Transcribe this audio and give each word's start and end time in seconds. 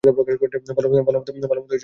ভালোমত 0.03 1.25
ঠিক 1.25 1.43
কর। 1.43 1.77